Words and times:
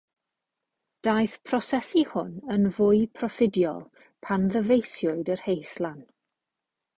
Daeth 1.07 1.35
prosesu 1.49 2.01
hwn 2.13 2.31
yn 2.55 2.65
fwy 2.77 3.01
proffidiol 3.19 3.85
pan 4.29 4.49
ddyfeisiwyd 4.55 5.31
yr 5.35 5.45
heislan. 5.47 6.01